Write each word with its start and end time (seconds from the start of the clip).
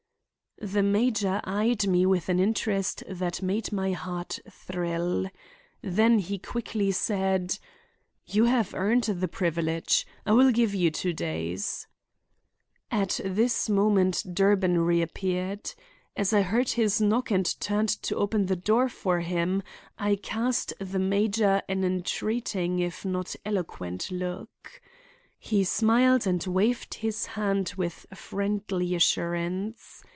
The 0.63 0.83
major 0.83 1.41
eyed 1.43 1.87
me 1.87 2.05
with 2.05 2.29
an 2.29 2.39
interest 2.39 3.03
that 3.09 3.41
made 3.41 3.71
my 3.71 3.93
heart 3.93 4.37
thrill. 4.47 5.27
Then 5.81 6.19
he 6.19 6.37
quickly 6.37 6.91
said: 6.91 7.57
"You 8.27 8.43
have 8.43 8.75
earned 8.75 9.05
the 9.05 9.27
privilege; 9.27 10.05
I 10.23 10.33
will 10.33 10.51
give 10.51 10.75
you 10.75 10.91
two 10.91 11.13
days." 11.13 11.87
At 12.91 13.19
this 13.25 13.69
moment 13.69 14.23
Durbin 14.35 14.81
reappeared. 14.81 15.73
As 16.15 16.31
I 16.31 16.43
heard 16.43 16.69
his 16.69 17.01
knock 17.01 17.31
and 17.31 17.59
turned 17.59 17.89
to 18.03 18.17
open 18.17 18.45
the 18.45 18.55
door 18.55 18.87
for 18.87 19.21
him, 19.21 19.63
I 19.97 20.15
cast 20.15 20.73
the 20.77 20.99
major 20.99 21.63
an 21.69 21.83
entreating 21.83 22.77
if 22.77 23.03
not 23.03 23.35
eloquent 23.43 24.11
look. 24.11 24.79
He 25.39 25.63
smiled 25.63 26.27
and 26.27 26.43
waved 26.45 26.93
his 26.95 27.25
hand 27.33 27.73
with 27.77 28.05
friendly 28.13 28.93
assurance. 28.93 30.03